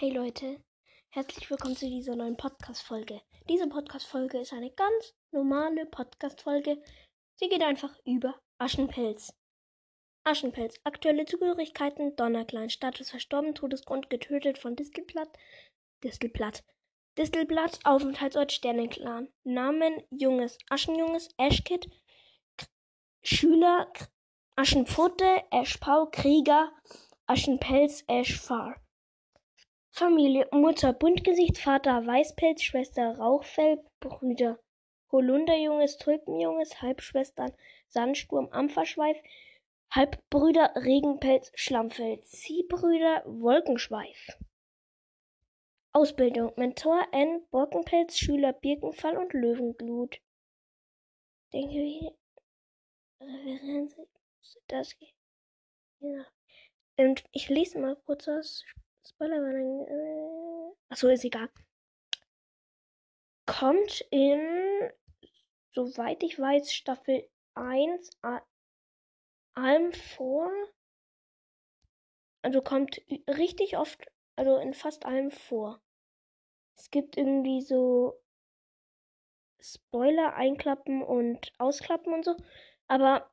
[0.00, 0.62] Hey Leute,
[1.10, 3.20] herzlich willkommen zu dieser neuen Podcast-Folge.
[3.48, 6.80] Diese Podcast-Folge ist eine ganz normale Podcast-Folge.
[7.34, 9.34] Sie geht einfach über Aschenpelz.
[10.22, 14.08] Aschenpelz, aktuelle Zugehörigkeiten, Donnerklein, Status verstorben, Todesgrund.
[14.08, 15.36] Getötet von Distelblatt,
[16.04, 16.62] Distelblatt,
[17.18, 20.04] Distelblatt, Aufenthaltsort Sternenclan, Namen.
[20.10, 21.90] Junges, Aschenjunges, Ashkid,
[23.24, 23.92] Schüler,
[24.54, 26.70] Aschenpfote, Eschpau, Krieger,
[27.26, 28.76] Aschenpelz, Eschfahr.
[29.98, 34.60] Familie: Mutter Buntgesicht, Vater Weißpelz, Schwester Rauchfell, Brüder
[35.10, 37.52] Holunderjunges, Tulpenjunges, Halbschwestern
[37.88, 39.16] Sandsturm, Ampferschweif,
[39.90, 44.38] Halbbrüder Regenpelz, Schlammfell, Ziehbrüder Wolkenschweif.
[45.92, 47.44] Ausbildung: Mentor N.
[47.50, 50.20] Borkenpelz, Schüler Birkenfall und Löwenglut.
[51.52, 52.08] Denke ich,
[53.20, 53.96] Referenz,
[54.68, 55.16] das geht.
[55.98, 56.24] Ja.
[56.98, 58.64] Und ich lese mal kurz was
[59.08, 59.86] Spoilerwarnung.
[59.88, 61.48] Äh, achso, ist egal.
[63.46, 64.90] Kommt in,
[65.72, 68.10] soweit ich weiß, Staffel 1
[69.54, 70.50] allem vor.
[72.42, 75.80] Also kommt richtig oft, also in fast allem vor.
[76.76, 78.20] Es gibt irgendwie so
[79.60, 82.36] Spoiler einklappen und ausklappen und so.
[82.86, 83.30] Aber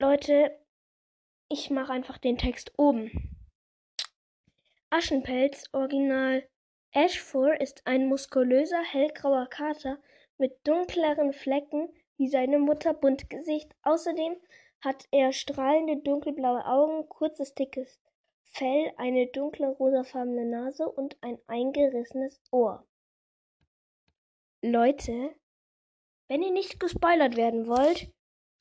[0.00, 0.58] Leute,
[1.48, 3.37] ich mache einfach den Text oben.
[4.90, 6.48] Aschenpelz Original
[6.92, 9.98] Ashfur ist ein muskulöser hellgrauer Kater
[10.38, 13.70] mit dunkleren Flecken wie seine Mutter Buntgesicht.
[13.82, 14.36] Außerdem
[14.80, 18.00] hat er strahlende dunkelblaue Augen, kurzes dickes
[18.40, 22.86] Fell, eine dunkle rosafarbene Nase und ein eingerissenes Ohr.
[24.62, 25.34] Leute,
[26.28, 28.10] wenn ihr nicht gespoilert werden wollt,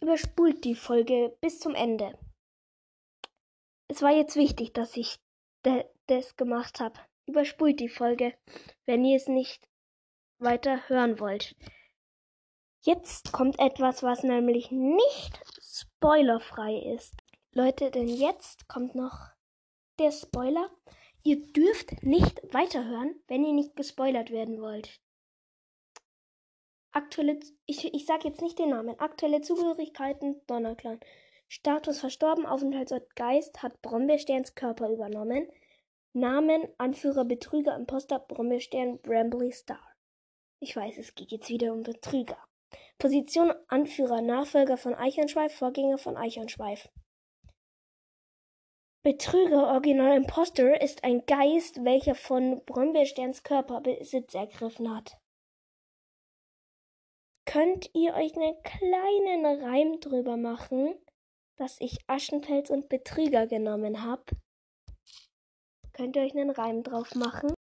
[0.01, 2.19] überspult die Folge bis zum Ende.
[3.87, 5.17] Es war jetzt wichtig, dass ich
[6.07, 6.99] das gemacht habe.
[7.27, 8.33] Überspult die Folge,
[8.85, 9.67] wenn ihr es nicht
[10.39, 11.55] weiter hören wollt.
[12.81, 17.15] Jetzt kommt etwas, was nämlich nicht spoilerfrei ist.
[17.51, 19.31] Leute, denn jetzt kommt noch
[19.99, 20.69] der Spoiler.
[21.23, 25.01] Ihr dürft nicht weiterhören, wenn ihr nicht gespoilert werden wollt.
[26.91, 28.99] Aktuelle, ich, ich sage jetzt nicht den Namen.
[28.99, 30.99] Aktuelle Zugehörigkeiten Donnerclan.
[31.49, 35.47] Status verstorben, Aufenthaltsort Geist hat Brombeersterns Körper übernommen.
[36.13, 39.93] Namen Anführer Betrüger Imposter Brombeerstern Brambly Star.
[40.59, 42.37] Ich weiß, es geht jetzt wieder um Betrüger.
[42.97, 46.89] Position Anführer Nachfolger von Eichhornschweif Vorgänger von Eichhornschweif.
[49.03, 55.17] Betrüger Original Imposter ist ein Geist, welcher von Brombeersterns Körper Besitz ergriffen hat.
[57.45, 60.95] Könnt ihr euch einen kleinen Reim drüber machen,
[61.55, 64.29] dass ich Aschenpelz und Betrüger genommen hab?
[65.97, 67.56] Könnt ihr euch einen Reim drauf machen?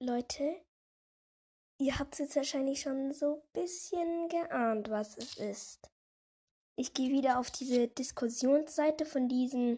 [0.00, 0.64] Leute,
[1.80, 5.90] ihr habt jetzt wahrscheinlich schon so ein bisschen geahnt, was es ist.
[6.76, 9.76] Ich gehe wieder auf diese Diskussionsseite von diesen,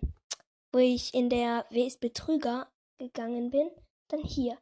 [0.72, 3.70] wo ich in der Wer ist Betrüger gegangen bin.
[4.08, 4.58] Dann hier.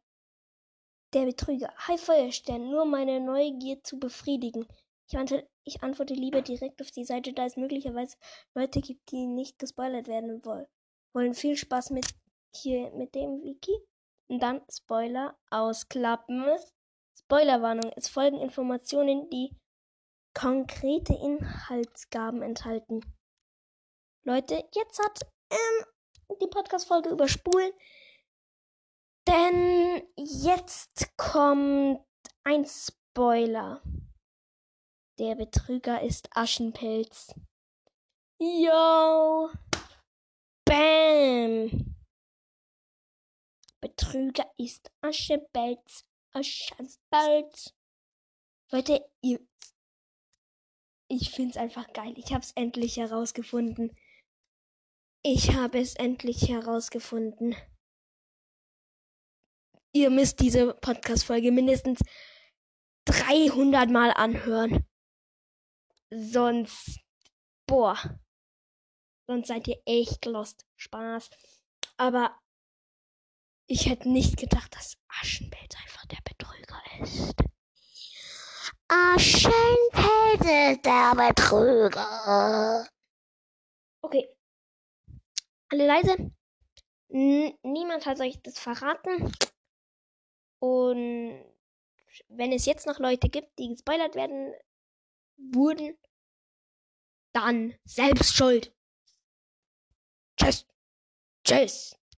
[1.12, 1.75] Der Betrüger.
[1.88, 4.64] Hi Feuerstern, nur meine Neugier zu befriedigen.
[5.11, 8.16] Ich antworte, ich antworte lieber direkt auf die Seite, da es möglicherweise
[8.54, 10.69] Leute gibt, die nicht gespoilert werden wollen.
[11.14, 12.06] Wollen viel Spaß mit
[12.54, 13.72] hier mit dem Wiki.
[14.28, 16.44] Und dann Spoiler ausklappen.
[17.19, 17.92] Spoilerwarnung.
[17.96, 19.56] Es folgen Informationen, die
[20.34, 23.00] konkrete Inhaltsgaben enthalten.
[24.25, 25.20] Leute, jetzt hat
[25.50, 27.72] ähm, die Podcast-Folge überspulen.
[29.26, 32.00] Denn jetzt kommt
[32.44, 33.82] ein Spoiler.
[35.19, 37.34] Der Betrüger ist Aschenpelz.
[38.38, 39.50] Yo!
[44.08, 46.06] Betrüger ist Aschenpelz.
[46.32, 47.75] Aschenpelz.
[48.72, 49.38] Leute, ihr.
[51.10, 52.14] Ich find's einfach geil.
[52.16, 53.94] Ich hab's endlich herausgefunden.
[55.22, 57.55] Ich habe es endlich herausgefunden.
[59.93, 62.00] Ihr müsst diese Podcast-Folge mindestens
[63.06, 64.87] 300 Mal anhören.
[66.11, 67.00] Sonst,
[67.66, 67.99] boah,
[69.26, 70.66] sonst seid ihr echt lost.
[70.76, 71.28] Spaß.
[71.99, 72.38] Aber
[73.68, 77.34] ich hätte nicht gedacht, dass Aschenpelz einfach der Betrüger ist.
[78.88, 82.88] Aschenpelz ist der Betrüger.
[84.00, 84.28] Okay.
[85.70, 86.32] Alle leise.
[87.10, 89.32] N niemand hat euch das verraten.
[90.60, 91.44] Und
[92.28, 94.54] wenn es jetzt noch Leute gibt, die gespoilert werden
[95.36, 95.96] wurden,
[97.34, 98.74] dann selbst schuld.
[100.36, 100.66] Tschüss.
[101.44, 101.97] Tschüss.